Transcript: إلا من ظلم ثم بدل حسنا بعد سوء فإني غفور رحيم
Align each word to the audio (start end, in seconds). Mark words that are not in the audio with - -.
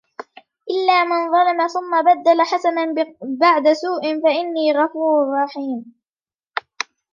إلا 0.69 1.03
من 1.03 1.31
ظلم 1.31 1.67
ثم 1.67 2.01
بدل 2.01 2.41
حسنا 2.41 2.93
بعد 3.21 3.73
سوء 3.73 4.01
فإني 4.23 4.71
غفور 4.73 5.27
رحيم 5.43 5.93